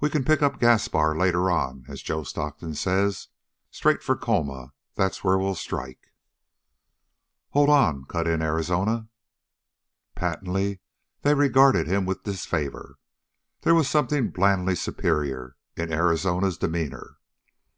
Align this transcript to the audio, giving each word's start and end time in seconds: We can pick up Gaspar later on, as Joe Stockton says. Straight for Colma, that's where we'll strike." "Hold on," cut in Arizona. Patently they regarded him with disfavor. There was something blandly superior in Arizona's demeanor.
We 0.00 0.08
can 0.08 0.24
pick 0.24 0.40
up 0.40 0.58
Gaspar 0.60 1.14
later 1.14 1.50
on, 1.50 1.84
as 1.88 2.00
Joe 2.00 2.22
Stockton 2.22 2.72
says. 2.74 3.28
Straight 3.70 4.02
for 4.02 4.16
Colma, 4.16 4.72
that's 4.94 5.22
where 5.22 5.36
we'll 5.36 5.54
strike." 5.56 6.10
"Hold 7.50 7.68
on," 7.68 8.06
cut 8.06 8.26
in 8.26 8.40
Arizona. 8.40 9.10
Patently 10.14 10.80
they 11.20 11.34
regarded 11.34 11.86
him 11.86 12.06
with 12.06 12.22
disfavor. 12.24 12.98
There 13.60 13.74
was 13.74 13.90
something 13.90 14.30
blandly 14.30 14.74
superior 14.74 15.56
in 15.76 15.92
Arizona's 15.92 16.56
demeanor. 16.56 17.18